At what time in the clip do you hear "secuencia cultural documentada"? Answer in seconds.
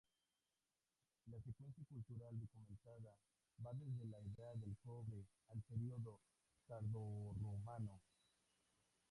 1.43-3.13